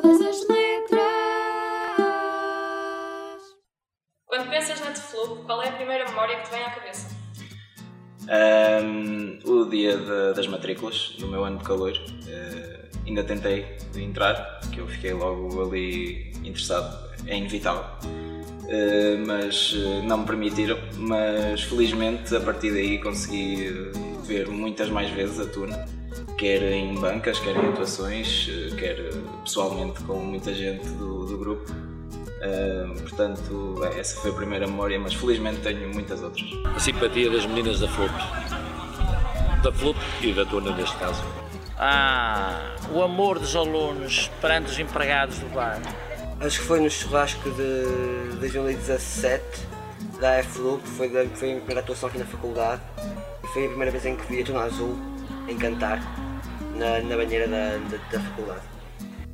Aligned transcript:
todas 0.00 0.20
as 0.20 0.48
letras. 0.48 1.00
Quando 4.26 4.50
pensas 4.50 4.80
na 4.80 4.90
Teflu, 4.90 5.44
qual 5.44 5.62
é 5.62 5.68
a 5.68 5.72
primeira 5.72 6.04
memória 6.06 6.36
que 6.36 6.44
te 6.44 6.50
vem 6.50 6.62
à 6.64 6.70
cabeça? 6.70 7.16
Um, 8.28 9.38
o 9.44 9.64
dia 9.70 9.96
de, 9.96 10.34
das 10.34 10.46
matrículas, 10.48 11.14
no 11.18 11.28
meu 11.28 11.44
ano 11.44 11.58
de 11.58 11.64
calor. 11.64 11.92
Uh, 11.92 13.06
ainda 13.06 13.22
tentei 13.24 13.76
entrar, 13.94 14.58
porque 14.60 14.80
eu 14.80 14.88
fiquei 14.88 15.12
logo 15.12 15.62
ali 15.62 16.32
interessado, 16.44 17.10
é 17.26 17.36
inevitável. 17.36 17.84
Uh, 18.02 18.68
eh, 18.68 19.16
mas 19.24 19.72
uh, 19.74 20.02
não 20.02 20.18
me 20.18 20.26
permitiram, 20.26 20.76
mas 20.96 21.62
felizmente 21.62 22.34
a 22.34 22.40
partir 22.40 22.72
daí 22.72 22.98
consegui 22.98 23.68
ver 24.24 24.48
muitas 24.48 24.88
mais 24.90 25.08
vezes 25.10 25.38
a 25.38 25.46
Tuna 25.48 25.86
quer 26.36 26.62
em 26.62 26.94
bancas, 26.94 27.38
quer 27.38 27.56
em 27.56 27.68
atuações, 27.68 28.48
quer 28.78 28.96
pessoalmente 29.42 30.02
com 30.04 30.18
muita 30.18 30.54
gente 30.54 30.86
do, 30.90 31.26
do 31.26 31.38
grupo. 31.38 31.72
Uh, 31.72 33.00
portanto, 33.00 33.80
essa 33.96 34.20
foi 34.20 34.30
a 34.30 34.34
primeira 34.34 34.66
memória, 34.66 34.98
mas 34.98 35.14
felizmente 35.14 35.60
tenho 35.60 35.92
muitas 35.92 36.22
outras. 36.22 36.46
A 36.64 36.78
simpatia 36.78 37.30
das 37.30 37.46
meninas 37.46 37.80
da 37.80 37.88
FLUP. 37.88 38.12
Da 39.62 39.72
FLUP 39.72 39.98
e 40.20 40.32
da 40.32 40.44
Tuna 40.44 40.76
neste 40.76 40.96
caso. 40.98 41.24
Ah, 41.78 42.76
o 42.92 43.02
amor 43.02 43.38
dos 43.38 43.56
alunos 43.56 44.30
perante 44.40 44.70
os 44.70 44.78
empregados 44.78 45.38
do 45.38 45.48
bar. 45.48 45.80
Acho 46.40 46.60
que 46.60 46.66
foi 46.66 46.80
no 46.80 46.90
churrasco 46.90 47.50
de 47.50 48.36
2017 48.38 49.42
da 50.20 50.42
FLUP, 50.42 50.86
foi, 50.86 51.08
foi 51.08 51.20
a 51.20 51.24
minha 51.24 51.30
primeira 51.58 51.80
atuação 51.80 52.08
aqui 52.08 52.18
na 52.18 52.26
faculdade 52.26 52.82
e 53.42 53.46
foi 53.48 53.64
a 53.64 53.68
primeira 53.68 53.90
vez 53.90 54.04
em 54.04 54.16
que 54.16 54.26
vi 54.26 54.42
a 54.42 54.44
Tuna 54.44 54.60
Azul 54.60 54.96
em 55.48 55.56
cantar 55.56 56.25
na, 56.76 57.00
na 57.00 57.16
banheira 57.16 57.48
da, 57.48 57.78
da, 57.78 57.96
da 58.10 58.20
faculdade. 58.20 58.62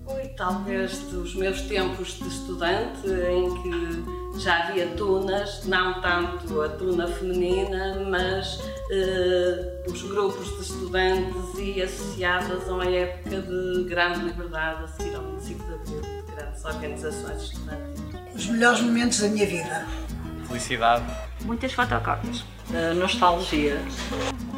Foi 0.05 0.29
talvez 0.37 0.98
dos 1.11 1.35
meus 1.35 1.62
tempos 1.62 2.19
de 2.19 2.29
estudante 2.29 3.07
em 3.09 3.62
que 3.62 4.41
já 4.41 4.65
havia 4.65 4.87
tunas, 4.89 5.65
não 5.65 6.01
tanto 6.01 6.61
a 6.63 6.69
tuna 6.70 7.07
feminina, 7.07 8.03
mas 8.09 8.59
eh, 8.91 9.85
os 9.87 10.03
grupos 10.03 10.48
de 10.57 10.63
estudantes 10.63 11.59
e 11.59 11.83
associadas 11.83 12.69
a 12.69 12.73
uma 12.73 12.87
época 12.87 13.43
de 13.43 13.85
grande 13.85 14.20
liberdade 14.20 14.85
a 14.85 14.89
seguir 14.89 15.15
ao 15.15 15.23
25 15.23 15.65
de 15.65 15.75
Abril, 15.75 16.01
de 16.01 16.33
grandes 16.35 16.65
organizações 16.65 17.43
estudantis. 17.43 18.03
Os 18.35 18.47
melhores 18.47 18.81
momentos 18.81 19.20
da 19.20 19.29
minha 19.29 19.47
vida. 19.47 19.87
Felicidade. 20.48 21.05
Muitas 21.45 21.73
fotocópias. 21.73 22.41
Uh, 22.70 22.95
nostalgia. 22.95 23.81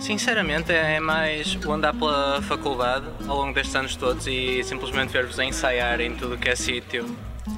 Sinceramente, 0.05 0.71
é 0.71 1.01
mais 1.01 1.57
o 1.65 1.73
andar 1.73 1.95
pela 1.95 2.43
faculdade 2.43 3.07
ao 3.27 3.39
longo 3.39 3.55
destes 3.55 3.75
anos 3.75 3.97
todos 3.97 4.27
e 4.27 4.63
simplesmente 4.63 5.11
ver-vos 5.11 5.41
a 5.41 5.47
ensaiar 5.47 5.99
em 5.99 6.15
tudo 6.15 6.35
o 6.35 6.39
que 6.39 6.51
é 6.51 6.55
sítio 6.55 7.07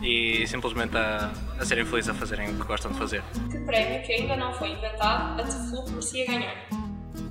e 0.01 0.47
simplesmente 0.47 0.97
a, 0.97 1.33
a 1.59 1.65
serem 1.65 1.85
felizes 1.85 2.09
a 2.09 2.15
fazerem 2.15 2.51
o 2.51 2.55
que 2.55 2.63
gostam 2.63 2.93
de 2.93 2.99
fazer. 2.99 3.25
Que 3.51 3.59
prémio 3.59 4.01
que 4.01 4.13
ainda 4.13 4.37
não 4.37 4.55
foi 4.55 4.69
inventado 4.69 5.41
a 5.41 5.45
Teflup 5.45 5.91
merecia 5.91 6.25
ganhar? 6.25 6.55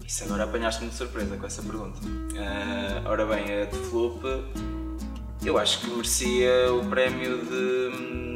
Isso 0.06 0.26
agora 0.26 0.44
apanhaste-me 0.44 0.90
de 0.90 0.96
surpresa 0.98 1.38
com 1.38 1.46
essa 1.46 1.64
pergunta. 1.64 1.98
Uh, 2.06 3.08
ora 3.10 3.26
bem, 3.26 3.62
a 3.62 3.68
Teflup 3.68 4.22
eu 5.46 5.58
acho 5.58 5.80
que 5.80 5.92
merecia 5.92 6.74
o 6.74 6.90
prémio 6.90 7.38
de 7.38 8.36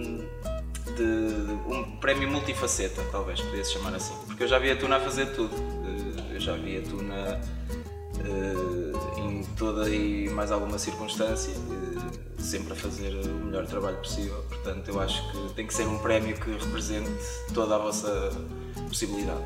de 0.96 1.74
um 1.74 1.98
prémio 1.98 2.30
multifaceta, 2.32 3.02
talvez 3.12 3.42
pudesse 3.42 3.74
chamar 3.74 3.96
assim. 3.96 4.14
Porque 4.28 4.44
eu 4.44 4.48
já 4.48 4.58
vi 4.60 4.72
a 4.72 4.78
Tuna 4.78 4.96
a 4.96 5.00
fazer 5.00 5.28
tudo. 5.28 5.56
Eh, 5.56 6.29
eu 6.40 6.42
já 6.42 6.54
vi 6.56 6.78
a 6.78 6.82
Tuna 6.82 7.42
uh, 8.26 9.20
em 9.20 9.44
toda 9.58 9.90
e 9.90 10.30
mais 10.30 10.52
alguma 10.52 10.80
circunstância, 10.80 11.54
uh, 11.54 12.42
sempre 12.42 12.72
a 12.72 12.76
fazer 12.78 13.14
o 13.14 13.46
melhor 13.46 13.66
trabalho 13.68 13.98
possível. 13.98 14.42
Portanto, 14.48 14.88
eu 14.88 15.02
acho 15.02 15.22
que 15.32 15.54
tem 15.56 15.68
que 15.68 15.74
ser 15.74 15.86
um 15.86 15.98
prémio 16.00 16.40
que 16.40 16.52
represente 16.52 17.12
toda 17.54 17.76
a 17.76 17.78
vossa 17.78 18.32
possibilidade. 18.88 19.44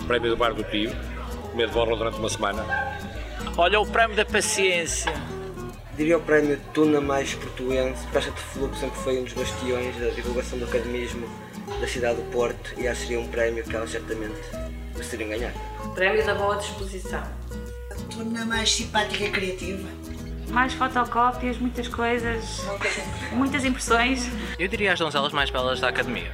O 0.00 0.04
prémio 0.06 0.30
do 0.30 0.36
Bar 0.36 0.54
do 0.54 0.64
Pio, 0.64 0.90
comer 1.52 1.68
de 1.68 1.72
borla 1.72 1.96
durante 1.96 2.18
uma 2.18 2.28
semana. 2.28 2.64
Olha 3.56 3.78
o 3.80 3.86
prémio 3.86 4.16
da 4.16 4.24
paciência 4.24 5.12
Diria 5.96 6.18
o 6.18 6.20
prémio 6.20 6.58
Tuna 6.72 7.00
mais 7.00 7.34
portuense, 7.34 8.04
acho 8.12 8.32
que 8.32 8.40
Fluxo 8.40 8.80
sempre 8.80 8.98
foi 8.98 9.20
um 9.20 9.22
dos 9.22 9.32
bastiões 9.32 9.96
da 9.96 10.08
divulgação 10.08 10.58
do 10.58 10.64
academismo 10.64 11.28
da 11.80 11.86
cidade 11.86 12.16
do 12.16 12.30
Porto 12.32 12.74
e 12.76 12.88
acho 12.88 13.02
que 13.02 13.06
seria 13.06 13.20
um 13.20 13.28
prémio 13.28 13.62
que 13.62 13.76
elas 13.76 13.90
certamente 13.90 14.34
gostariam 14.94 15.28
ganhar. 15.28 15.52
Prémio 15.94 16.24
da 16.24 16.34
boa 16.34 16.56
disposição. 16.56 17.22
A 17.90 17.94
Tuna 18.12 18.44
mais 18.44 18.70
simpática 18.70 19.24
e 19.24 19.30
criativa. 19.30 19.88
Mais 20.50 20.72
fotocópias, 20.74 21.58
muitas 21.58 21.88
coisas, 21.88 22.62
muitas 23.32 23.64
impressões. 23.64 24.28
Eu 24.58 24.68
diria 24.68 24.92
as 24.92 24.98
donzelas 24.98 25.32
mais 25.32 25.50
belas 25.50 25.80
da 25.80 25.88
academia. 25.88 26.32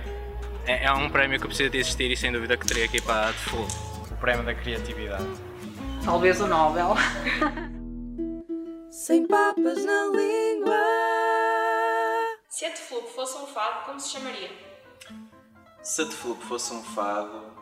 É, 0.66 0.84
é 0.84 0.92
um 0.92 1.08
prémio 1.08 1.40
que 1.40 1.46
precisa 1.46 1.70
de 1.70 1.78
existir 1.78 2.10
e 2.10 2.16
sem 2.16 2.30
dúvida 2.30 2.56
que 2.56 2.66
teria 2.66 2.84
aqui 2.84 3.00
para 3.00 3.28
a 3.28 3.30
Deflu. 3.32 3.66
O 4.10 4.16
prémio 4.16 4.44
da 4.44 4.54
criatividade. 4.54 5.26
Talvez 6.04 6.40
o 6.40 6.46
Nobel. 6.46 6.94
sem 8.90 9.26
papas 9.26 9.84
na 9.84 10.06
língua. 10.06 10.76
Se 12.48 12.64
a 12.66 12.70
Teflup 12.70 13.08
fosse 13.14 13.38
um 13.38 13.46
fado, 13.46 13.86
como 13.86 14.00
se 14.00 14.10
chamaria? 14.10 14.50
Se 15.82 16.02
a 16.02 16.06
Teflup 16.06 16.42
fosse 16.44 16.74
um 16.74 16.82
fado, 16.82 17.52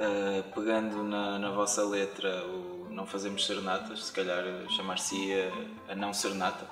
uh, 0.00 0.42
pegando 0.54 1.04
na, 1.04 1.38
na 1.38 1.50
vossa 1.50 1.84
letra 1.84 2.44
o 2.46 2.88
não 2.90 3.06
fazemos 3.06 3.46
serenatas, 3.46 4.06
se 4.06 4.12
calhar 4.12 4.42
chamar-se-ia 4.76 5.52
a 5.88 5.94
não 5.94 6.12
serenata. 6.12 6.66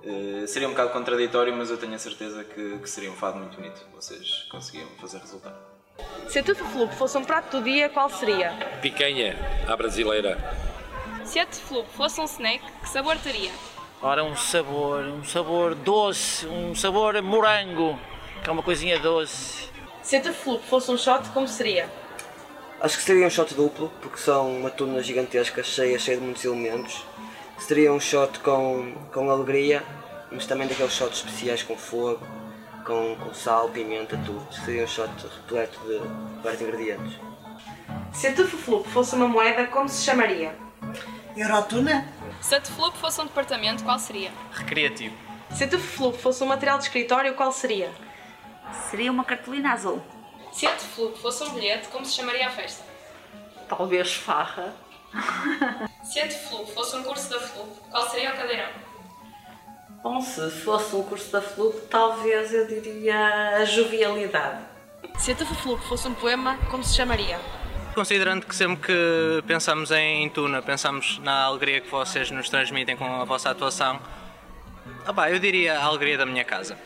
Uh, 0.00 0.46
seria 0.46 0.68
um 0.68 0.72
bocado 0.72 0.90
contraditório, 0.90 1.54
mas 1.56 1.70
eu 1.70 1.76
tenho 1.76 1.94
a 1.94 1.98
certeza 1.98 2.44
que, 2.44 2.78
que 2.78 2.90
seria 2.90 3.10
um 3.10 3.16
fado 3.16 3.38
muito 3.38 3.56
bonito. 3.56 3.86
Vocês 3.94 4.46
conseguiam 4.50 4.88
fazer 5.00 5.18
resultado. 5.18 5.56
Se 6.28 6.38
a 6.38 6.42
Teflup 6.42 6.94
fosse 6.94 7.18
um 7.18 7.24
prato 7.24 7.58
do 7.58 7.64
dia, 7.64 7.88
qual 7.88 8.08
seria? 8.10 8.52
Picanha, 8.80 9.36
à 9.66 9.76
brasileira. 9.76 10.38
Se 11.24 11.38
a 11.38 11.46
Teflup 11.46 11.88
fosse 11.90 12.20
um 12.20 12.24
snack, 12.24 12.62
que 12.82 12.88
sabor 12.88 13.16
teria? 13.18 13.50
Ora, 14.00 14.22
um 14.22 14.36
sabor, 14.36 15.04
um 15.04 15.24
sabor 15.24 15.74
doce, 15.74 16.46
um 16.46 16.74
sabor 16.74 17.20
morango, 17.20 17.98
que 18.42 18.48
é 18.48 18.52
uma 18.52 18.62
coisinha 18.62 18.98
doce. 19.00 19.68
Se 20.02 20.16
a 20.16 20.20
Teflup 20.20 20.64
fosse 20.64 20.90
um 20.90 20.96
shot, 20.96 21.28
como 21.30 21.48
seria? 21.48 21.90
Acho 22.80 22.96
que 22.96 23.02
seria 23.02 23.26
um 23.26 23.30
shot 23.30 23.54
duplo, 23.54 23.90
porque 24.00 24.18
são 24.18 24.56
uma 24.56 24.70
tuna 24.70 25.02
gigantesca, 25.02 25.64
cheia, 25.64 25.98
cheia 25.98 26.16
de 26.16 26.24
muitos 26.24 26.44
elementos. 26.44 27.04
Seria 27.58 27.92
um 27.92 27.98
shot 27.98 28.38
com, 28.38 28.94
com 29.12 29.28
alegria, 29.28 29.82
mas 30.30 30.46
também 30.46 30.68
daqueles 30.68 30.92
shots 30.92 31.18
especiais 31.18 31.62
com 31.64 31.76
fogo, 31.76 32.24
com, 32.86 33.16
com 33.16 33.34
sal, 33.34 33.68
pimenta, 33.70 34.16
tudo. 34.24 34.46
Seria 34.64 34.84
um 34.84 34.86
shot 34.86 35.10
repleto 35.26 35.80
de 35.80 36.00
vários 36.40 36.62
ingredientes. 36.62 37.18
Se 38.12 38.28
a 38.28 38.32
Teflup 38.32 38.88
fosse 38.88 39.16
uma 39.16 39.26
moeda, 39.26 39.66
como 39.66 39.88
se 39.88 40.04
chamaria? 40.04 40.54
Eurotuna? 41.36 42.06
Se 42.40 42.54
a 42.54 42.60
Teflup 42.60 42.96
fosse 42.96 43.20
um 43.20 43.26
departamento, 43.26 43.82
qual 43.82 43.98
seria? 43.98 44.30
Recreativo. 44.52 45.16
Se 45.52 45.64
a 45.64 45.68
Teflup 45.68 46.16
fosse 46.16 46.44
um 46.44 46.46
material 46.46 46.78
de 46.78 46.84
escritório, 46.84 47.34
qual 47.34 47.50
seria? 47.50 47.90
Seria 48.88 49.10
uma 49.10 49.24
cartolina 49.24 49.72
azul. 49.72 50.00
Se 50.58 50.66
a 50.66 50.72
Teflup 50.72 51.16
fosse 51.20 51.44
um 51.44 51.50
bilhete, 51.50 51.86
como 51.86 52.04
se 52.04 52.16
chamaria 52.16 52.48
a 52.48 52.50
festa? 52.50 52.82
Talvez 53.68 54.14
farra. 54.14 54.74
se 56.02 56.18
a 56.18 56.26
Teflup 56.26 56.68
fosse 56.72 56.96
um 56.96 57.04
curso 57.04 57.30
da 57.30 57.38
FLUP, 57.38 57.78
qual 57.88 58.10
seria 58.10 58.34
o 58.34 58.36
cadeirão? 58.36 58.68
Bom, 60.02 60.20
se 60.20 60.50
fosse 60.50 60.96
um 60.96 61.04
curso 61.04 61.30
da 61.30 61.40
FLUP, 61.40 61.82
talvez 61.88 62.52
eu 62.52 62.66
diria 62.66 63.54
a 63.54 63.64
jovialidade. 63.64 64.64
Se 65.16 65.30
a 65.30 65.36
Teflup 65.36 65.80
fosse 65.84 66.08
um 66.08 66.14
poema, 66.14 66.58
como 66.68 66.82
se 66.82 66.96
chamaria? 66.96 67.38
considerando 67.94 68.44
que 68.46 68.54
sempre 68.54 68.86
que 68.86 69.42
pensamos 69.46 69.92
em 69.92 70.28
Tuna, 70.28 70.60
pensamos 70.60 71.18
na 71.20 71.44
alegria 71.44 71.80
que 71.80 71.90
vocês 71.90 72.30
nos 72.32 72.48
transmitem 72.48 72.96
com 72.96 73.04
a 73.04 73.24
vossa 73.24 73.50
atuação, 73.50 74.00
ah, 75.06 75.30
eu 75.30 75.38
diria 75.38 75.78
a 75.78 75.84
alegria 75.84 76.18
da 76.18 76.26
minha 76.26 76.44
casa. 76.44 76.76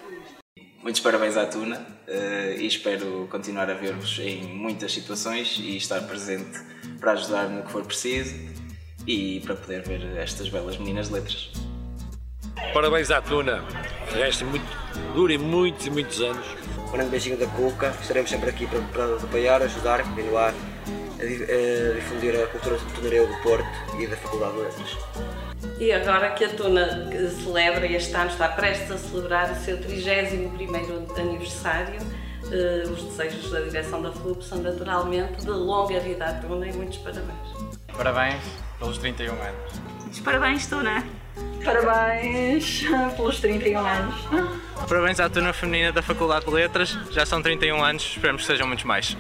Muitos 0.83 1.01
parabéns 1.01 1.37
à 1.37 1.47
Tuna 1.47 1.79
uh, 1.79 2.61
e 2.61 2.67
espero 2.67 3.29
continuar 3.31 3.71
a 3.71 3.75
ver-vos 3.75 4.19
em 4.19 4.43
muitas 4.43 4.93
situações 4.93 5.57
e 5.63 5.77
estar 5.77 6.01
presente 6.01 6.59
para 6.99 7.13
ajudar 7.13 7.49
no 7.49 7.63
que 7.63 7.71
for 7.71 7.85
preciso 7.85 8.35
e 9.07 9.39
para 9.41 9.55
poder 9.55 9.83
ver 9.83 10.05
estas 10.17 10.49
belas 10.49 10.77
meninas 10.79 11.09
letras. 11.09 11.53
Parabéns 12.75 13.13
à 13.13 13.23
Tuna, 13.23 13.63
resta 14.13 14.45
muito, 14.45 14.67
dure 15.15 15.39
muitos 15.39 15.87
e 15.87 15.91
muitos 15.91 16.21
anos. 16.21 16.47
Um 16.89 16.91
grande 16.91 17.11
beijinho 17.11 17.37
da 17.37 17.47
Cuca, 17.47 17.95
estaremos 18.01 18.29
sempre 18.29 18.51
aqui 18.51 18.67
para, 18.67 18.81
para 18.81 19.17
apoiar, 19.23 19.63
ajudar, 19.63 20.03
continuar 20.03 20.53
a, 21.23 21.95
difundir 21.95 22.43
a 22.43 22.47
cultura 22.49 22.77
tunareu 22.95 23.27
do 23.27 23.37
Porto 23.43 23.67
e 23.99 24.07
da 24.07 24.17
Faculdade 24.17 24.53
de 24.53 24.61
Letras. 24.61 24.99
E 25.79 25.93
agora 25.93 26.31
que 26.31 26.45
a 26.45 26.49
Tuna 26.49 27.09
celebra 27.43 27.87
este 27.87 28.15
ano, 28.15 28.31
está 28.31 28.49
prestes 28.49 28.91
a 28.91 28.99
celebrar 28.99 29.53
o 29.53 29.57
seu 29.57 29.79
31º 29.79 31.19
aniversário, 31.19 32.01
eh, 32.51 32.83
os 32.89 33.03
desejos 33.05 33.51
da 33.51 33.61
direção 33.61 34.03
da 34.03 34.13
FLUP 34.13 34.43
são 34.45 34.59
naturalmente 34.59 35.45
de 35.45 35.51
longa 35.51 36.01
vida 36.01 36.25
à 36.25 36.35
Tuna 36.35 36.67
e 36.67 36.73
muitos 36.73 36.99
parabéns. 36.99 37.73
Parabéns 37.97 38.43
pelos 38.79 38.99
31 38.99 39.33
anos. 39.33 40.21
Parabéns, 40.25 40.67
Tuna! 40.67 41.05
Parabéns 41.65 42.85
pelos 43.17 43.41
31 43.41 43.79
anos. 43.79 44.15
Parabéns 44.89 45.21
à 45.21 45.31
turma 45.31 45.53
feminina 45.53 45.93
da 45.93 46.03
Faculdade 46.03 46.45
de 46.45 46.51
Letras, 46.51 46.99
já 47.13 47.25
são 47.25 47.41
31 47.41 47.83
anos, 47.83 48.03
esperemos 48.03 48.43
que 48.43 48.49
sejam 48.49 48.67
muitos 48.67 48.85
mais. 48.85 49.17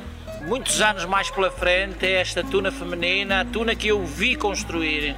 Muitos 0.47 0.81
anos 0.81 1.05
mais 1.05 1.31
pela 1.31 1.50
frente, 1.50 2.05
é 2.05 2.21
esta 2.21 2.43
tuna 2.43 2.71
feminina, 2.73 3.41
a 3.41 3.44
tuna 3.44 3.75
que 3.75 3.89
eu 3.89 4.05
vi 4.05 4.37
construir. 4.37 5.15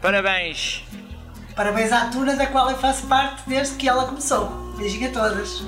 Parabéns! 0.00 0.84
Parabéns 1.54 1.92
à 1.92 2.06
Tuna, 2.06 2.34
da 2.34 2.46
qual 2.46 2.70
eu 2.70 2.78
faço 2.78 3.06
parte 3.06 3.42
desde 3.46 3.76
que 3.76 3.86
ela 3.86 4.06
começou. 4.06 4.48
Beijinho 4.76 5.10
a 5.10 5.12
todas. 5.12 5.62